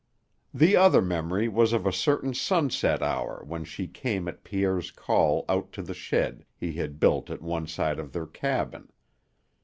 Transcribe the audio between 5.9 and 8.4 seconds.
shed he had built at one side of their